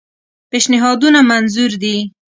[0.51, 1.97] پېشنهادونه منظور دي.